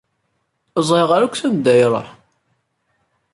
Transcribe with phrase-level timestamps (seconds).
[0.77, 2.07] Ur ẓriɣ ara akk sanda i iṛuḥ.